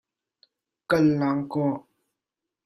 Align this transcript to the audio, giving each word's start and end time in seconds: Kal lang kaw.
Kal 0.89 1.05
lang 1.19 1.39
kaw. 1.51 1.73